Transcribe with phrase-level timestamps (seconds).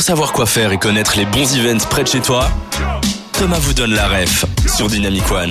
[0.00, 2.50] Pour savoir quoi faire et connaître les bons events près de chez toi,
[3.34, 5.50] Thomas vous donne la ref sur Dynamic One.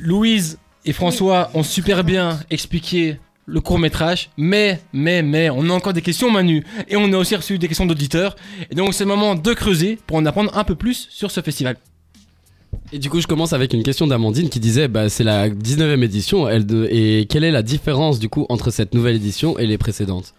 [0.00, 5.72] Louise et François ont super bien expliqué le court métrage, mais, mais, mais, on a
[5.72, 8.34] encore des questions Manu, et on a aussi reçu des questions d'auditeurs,
[8.68, 11.40] et donc c'est le moment de creuser pour en apprendre un peu plus sur ce
[11.40, 11.76] festival.
[12.92, 16.02] Et du coup, je commence avec une question d'Amandine qui disait bah, c'est la 19e
[16.02, 19.68] édition, elle de- et quelle est la différence du coup entre cette nouvelle édition et
[19.68, 20.34] les précédentes?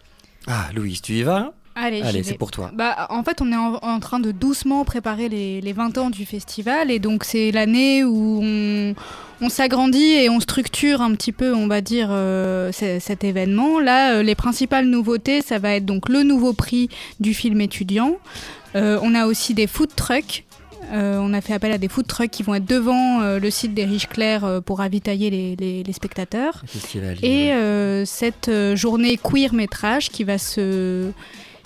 [0.48, 2.70] Ah, Louise, tu y vas Allez, Allez, c'est pour toi.
[2.74, 6.10] Bah, en fait, on est en, en train de doucement préparer les, les 20 ans
[6.12, 8.94] du festival et donc c'est l'année où on,
[9.42, 13.80] on s'agrandit et on structure un petit peu, on va dire, euh, cet événement.
[13.80, 16.90] Là, euh, les principales nouveautés, ça va être donc le nouveau prix
[17.20, 18.18] du film étudiant.
[18.76, 20.46] Euh, on a aussi des food trucks.
[20.94, 23.50] Euh, on a fait appel à des food trucks qui vont être devant euh, le
[23.50, 26.62] site des Riches Clairs euh, pour ravitailler les- les- les spectateurs.
[26.68, 27.18] Festival.
[27.24, 31.10] Et euh, cette euh, journée queer métrage qui va se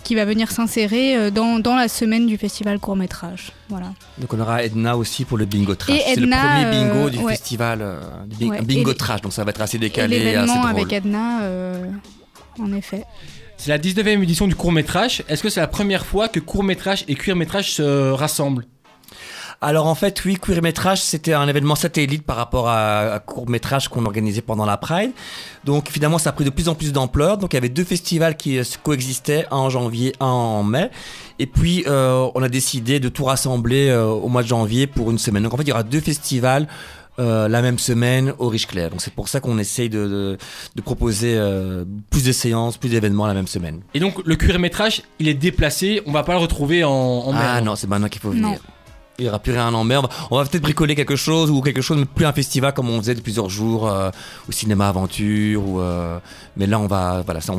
[0.04, 3.52] qui va venir s'insérer dans, dans la semaine du festival court métrage.
[3.68, 3.88] Voilà.
[4.20, 5.98] Donc on aura Edna aussi pour le bingo trash.
[5.98, 7.32] Et C'est le Edna, premier bingo euh, du ouais.
[7.34, 9.80] festival, euh, du bing- Ouais, un bingo et- trash, donc ça va être assez Et
[9.82, 11.84] décalé, l'événement avec Edna, euh,
[12.60, 13.04] en effet.
[13.58, 16.64] C'est la 19e édition du court métrage, est-ce que c'est la première fois que court
[16.64, 18.66] métrage et cuir métrage se rassemblent?
[19.60, 23.50] Alors en fait, oui, Queer Métrage, c'était un événement satellite par rapport à, à court
[23.50, 25.12] métrage qu'on organisait pendant la Pride.
[25.66, 27.40] Donc finalement, ça a pris de plus en plus d'ampleur.
[27.40, 30.92] Donc il y avait deux festivals qui euh, coexistaient, un en janvier, un en mai.
[31.40, 35.10] Et puis euh, on a décidé de tout rassembler euh, au mois de janvier pour
[35.10, 35.42] une semaine.
[35.42, 36.68] Donc en fait, il y aura deux festivals.
[37.20, 38.92] euh, la même semaine au Riche Clair.
[38.92, 40.38] Donc c'est pour ça qu'on essaye de, de,
[40.76, 43.82] de proposer euh, plus de séances, plus d'événements la même semaine.
[43.96, 47.32] Et donc le cuir métrage, il est déplacé, on va pas le retrouver en, en
[47.34, 47.40] mai.
[47.42, 48.56] Ah non, c'est maintenant qu'il faut Non.
[49.20, 50.08] Il n'y aura plus rien en mer.
[50.30, 53.00] On va, peut-être bricoler quelque chose ou quelque chose, mais plus un festival comme on
[53.00, 54.12] faisait de plusieurs jours euh,
[54.48, 55.68] au cinéma aventure.
[55.68, 56.20] Ou, euh,
[56.56, 57.24] mais là, on va.
[57.26, 57.54] Voilà, ça,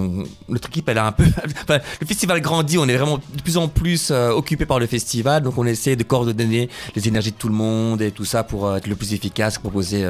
[0.49, 1.25] notre équipe, elle a un peu.
[1.69, 2.79] le festival grandit.
[2.79, 5.43] On est vraiment de plus en plus euh, occupé par le festival.
[5.43, 8.69] Donc, on essaie de coordonner les énergies de tout le monde et tout ça pour
[8.69, 10.09] euh, être le plus efficace, proposer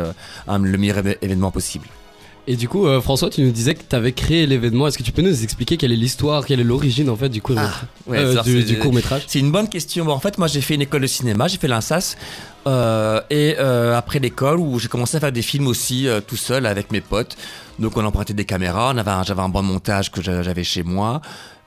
[0.49, 1.87] le meilleur événement possible.
[2.51, 4.87] Et du coup, euh, François, tu nous disais que tu avais créé l'événement.
[4.89, 7.43] Est-ce que tu peux nous expliquer quelle est l'histoire, quelle est l'origine en fait du
[7.43, 10.07] court Ah, métrage ouais, Euh, ça, du, court métrage C'est une bonne question.
[10.07, 12.17] Bon, en fait, moi, j'ai fait une école de cinéma, j'ai fait l'INSAS.
[12.67, 16.37] euh, et euh, après l'école, où j'ai commencé à faire des films aussi euh, tout
[16.37, 17.37] seul avec mes potes.
[17.79, 20.65] Donc, on empruntait des caméras, on avait un- j'avais un bon montage que j'a- j'avais
[20.65, 21.21] chez moi.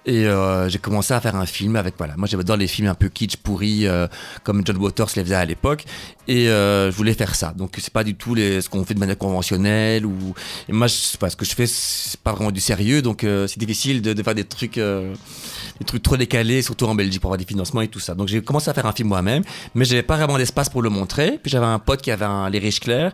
[0.06, 2.96] Et euh, j'ai commencé à faire un film avec, voilà, moi j'adore les films un
[2.96, 4.08] peu kitsch, pourris, euh,
[4.44, 5.86] comme John Waters les faisait à l'époque.
[6.28, 7.54] Et euh, je voulais faire ça.
[7.56, 10.06] Donc c'est pas du tout les, ce qu'on fait de manière conventionnelle.
[10.06, 10.34] Ou...
[10.68, 13.04] Et moi, je, pas, ce que je fais, c'est pas vraiment du sérieux.
[13.04, 17.30] Donc c'est difficile de, faire des trucs, des trucs trop décalés, surtout en Belgique pour
[17.30, 18.16] avoir des financements et tout ça.
[18.16, 19.44] Donc j'ai commencé à faire un film moi-même,
[19.76, 21.40] mais j'avais pas vraiment d'espace pour le montrer.
[21.42, 23.12] Puis j'avais un pote qui avait un Les Riches Clairs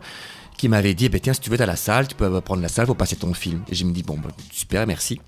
[0.58, 2.68] qui m'avait dit, bah, tiens, si tu veux, t'as la salle, tu peux prendre la
[2.68, 3.62] salle pour passer ton film.
[3.70, 5.20] Et j'ai me dit, bon, bah, super, merci.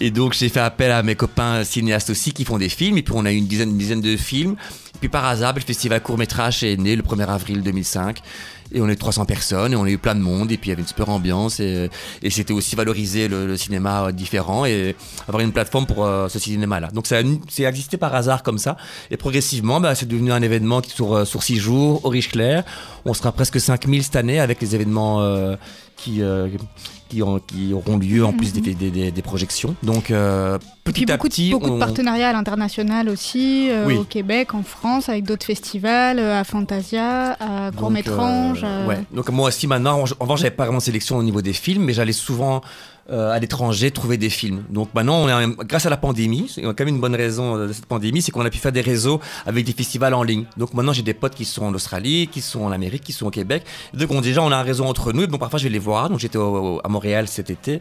[0.00, 2.98] Et donc, j'ai fait appel à mes copains cinéastes aussi qui font des films.
[2.98, 4.56] Et puis, on a eu une dizaine, une dizaine de films.
[5.00, 8.20] Puis, par hasard, le festival court-métrage est né le 1er avril 2005.
[8.72, 10.50] Et on est 300 personnes et on a eu plein de monde.
[10.50, 11.60] Et puis, il y avait une super ambiance.
[11.60, 11.90] Et,
[12.28, 14.96] c'était aussi valoriser le, cinéma euh, différent et
[15.28, 16.88] avoir une plateforme pour euh, ce cinéma-là.
[16.88, 18.76] Donc, ça c'est existé par hasard comme ça.
[19.12, 22.30] Et progressivement, bah, c'est devenu un événement qui, sur, euh, sur six jours au Riche
[22.30, 22.64] Clair.
[23.04, 25.22] On sera presque 5000 cette année avec les événements
[25.96, 26.22] qui,
[27.14, 29.74] qui, ont- qui auront lieu en plus des, des, des- des projections.
[29.82, 33.68] Donc, euh, puis petit à beaucoup, petit, de, beaucoup on- de partenariats à l'international aussi,
[33.70, 33.94] euh, Oui.
[33.96, 37.70] au Québec, en France, avec d'autres festivals, euh, à Fantasia, à
[38.62, 39.00] euh, euh, ouais.
[39.12, 41.84] Donc moi aussi maintenant, en revanche, j'avais pas vraiment de sélection au niveau des films,
[41.84, 42.62] mais j'allais souvent
[43.10, 44.64] euh, à l'étranger trouver des films.
[44.70, 47.68] Donc maintenant, on est, grâce à la pandémie, c'est quand même une bonne raison euh,
[47.68, 50.44] de cette pandémie, c'est qu'on a pu faire des réseaux avec des festivals en ligne.
[50.56, 53.26] Donc maintenant, j'ai des potes qui sont en Australie, qui sont en Amérique, qui sont
[53.26, 53.64] au Québec.
[53.92, 55.26] Donc on, déjà, on a un réseau entre nous.
[55.26, 56.08] Donc parfois, je vais les voir.
[56.08, 57.80] Donc j'étais à Montréal cet été.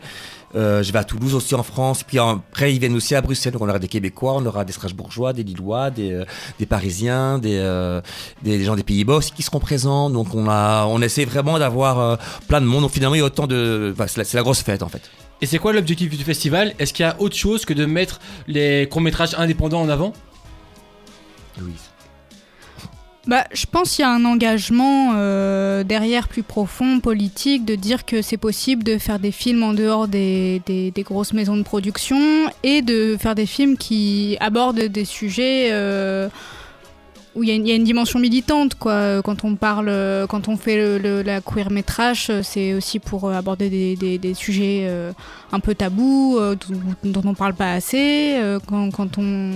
[0.56, 2.04] Euh, je vais à Toulouse aussi en France.
[2.04, 3.54] Puis après, ils viennent aussi à Bruxelles.
[3.54, 6.26] Donc on aura des Québécois, on aura des Strasbourgeois, des Lillois, des, euh,
[6.60, 8.02] des Parisiens, des, euh,
[8.44, 10.10] des, gens des Pays-Bas aussi qui seront présents.
[10.10, 12.16] Donc on a, on essaie vraiment d'avoir euh,
[12.48, 12.82] plein de monde.
[12.82, 15.10] Donc finalement, il y a autant de, enfin, c'est la, la grosse fête en fait.
[15.44, 16.74] Et c'est quoi l'objectif du festival?
[16.80, 20.14] Est-ce qu'il y a autre chose que de mettre les courts métrages indépendants en avant?
[21.60, 21.82] Louise.
[23.28, 28.06] Bah, je pense qu'il y a un engagement euh, derrière plus profond, politique, de dire
[28.06, 31.64] que c'est possible de faire des films en dehors des, des- des grosses maisons de
[31.64, 32.22] production
[32.64, 36.30] et de faire des films qui abordent des sujets euh,
[37.36, 38.76] où il y, a une- il y a une dimension militante.
[38.76, 39.22] Quoi.
[39.24, 39.92] Quand on parle,
[40.30, 44.34] quand on fait le, le- la queer métrage, c'est aussi pour aborder des, des- des
[44.34, 45.12] sujets euh,
[45.52, 46.56] un peu tabous, euh,
[47.04, 48.36] dont, dont on parle pas assez.
[48.38, 49.52] euh, quand, quand on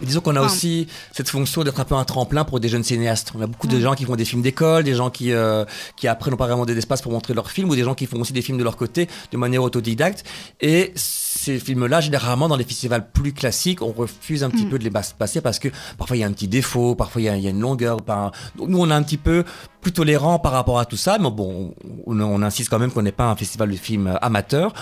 [0.00, 2.68] Mais disons qu'on a Enfin- aussi cette fonction d'être un peu un tremplin pour des
[2.68, 3.32] jeunes cinéastes.
[3.34, 5.64] On a beaucoup de gens qui font des films d'école, des gens qui, euh,
[5.96, 8.20] qui après n'ont pas vraiment d'espace pour montrer leurs films, ou des gens qui font
[8.20, 10.24] aussi des films de leur côté de manière autodidacte.
[10.60, 14.70] Et ces films-là, généralement, dans les festivals plus classiques, on refuse un petit Mm.
[14.70, 17.24] peu de les passer parce que parfois il y a un petit défaut, parfois il
[17.24, 17.98] y a, il y a une longueur.
[18.02, 18.32] Par...
[18.56, 19.44] Donc, nous, on est un petit peu
[19.84, 21.74] plus tolérant par rapport à tout ça, mais bon,
[22.06, 24.72] on, on insiste quand même qu'on n'est pas un festival de films amateur.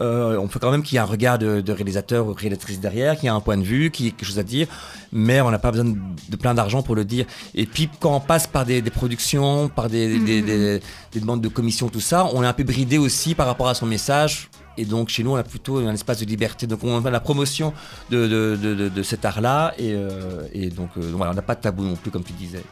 [0.00, 2.78] Euh, on fait quand même qu'il y ait un regard de, de réalisateur ou réalisatrice
[2.80, 4.68] derrière, qu'il y ait un point de vue, qu'il y ait quelque chose à dire,
[5.12, 5.96] mais on n'a pas besoin de,
[6.28, 7.26] de plein d'argent pour le dire.
[7.54, 10.80] Et puis quand on passe par des, des productions, par des, des, des-
[11.12, 13.74] des demandes de commission, tout ça, on est un peu bridé aussi par rapport à
[13.74, 14.48] son message.
[14.78, 16.66] Et donc chez nous, on a plutôt un espace de liberté.
[16.68, 17.74] Donc on a la promotion
[18.10, 19.74] de, de, de, de- de cet art-là.
[19.76, 22.32] Et, euh, et donc euh, voilà, on n'a pas de tabou non plus, comme tu
[22.32, 22.62] disais.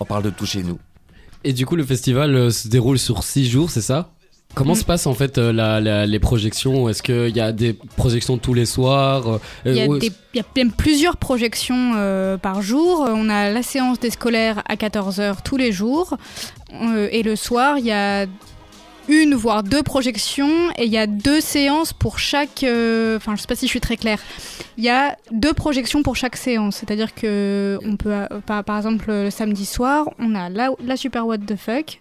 [0.00, 0.78] On parle de tout chez nous.
[1.44, 4.10] Et du coup, le festival euh, se déroule sur 6 jours, c'est ça?
[4.54, 4.76] Comment Mm.
[4.76, 6.88] se passe en fait euh, la- la- les projections?
[6.88, 9.28] Est-ce qu'il y a des projections tous les soirs?
[9.28, 13.06] Euh, Il y, a des- il y a même plusieurs projections euh, par jour.
[13.08, 16.16] On a la séance des scolaires à 14h tous les jours.
[16.74, 18.26] Euh, et le soir, il y a
[19.10, 22.62] une voire deux projections et il y a deux séances pour chaque.
[22.64, 24.18] euh, Enfin, je sais pas si je suis très claire.
[24.78, 26.76] Il y a deux projections pour chaque séance.
[26.76, 30.96] C'est-à-dire que on peut, euh, par, par exemple, le samedi soir, on a la, la
[30.96, 32.00] super what the fuck,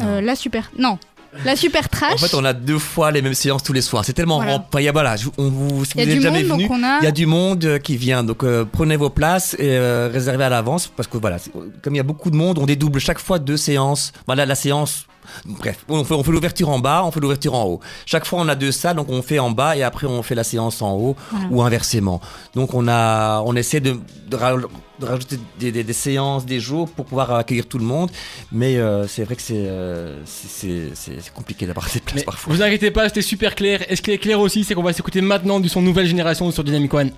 [0.00, 0.70] euh, la super.
[0.78, 0.98] Non,
[1.44, 2.14] la super trash.
[2.14, 4.04] En fait, on a deux fois les mêmes séances tous les soirs.
[4.04, 4.52] C'est tellement Voilà.
[4.54, 4.66] rempli.
[4.70, 6.98] Enfin, il y a- voilà, on vous, si vous n'êtes jamais monde, venu, a.
[7.00, 8.22] il y a du monde qui vient.
[8.24, 11.38] Donc euh, prenez vos places et euh, réservez à l'avance parce que voilà,
[11.82, 14.12] comme il y a beaucoup de monde, on dédouble chaque fois deux séances.
[14.26, 15.04] Voilà, la séance.
[15.44, 17.80] Bref, on fait, on fait l'ouverture en bas, on fait l'ouverture en haut.
[18.06, 20.34] Chaque fois, on a deux salles, donc on fait en bas et après on fait
[20.34, 21.46] la séance en haut Voilà.
[21.50, 22.20] ou inversement.
[22.54, 23.98] Donc on a, on essaie de,
[24.28, 27.84] de, ra- de rajouter des, des- des séances, des jours pour pouvoir accueillir tout le
[27.84, 28.10] monde.
[28.52, 32.16] Mais euh, c'est vrai que c'est, euh, c'est- c'est c'est- c'est compliqué d'avoir cette place
[32.16, 32.54] Mais parfois.
[32.54, 33.80] vous inquiétez pas, c'était super clair.
[33.90, 36.50] Et ce qui est clair aussi, c'est qu'on va s'écouter maintenant du son nouvelle génération
[36.50, 37.10] sur Dynamic One.